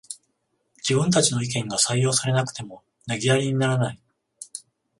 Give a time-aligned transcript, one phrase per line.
[0.77, 3.99] 自分たちの意見が採用されなくても投げやりにならない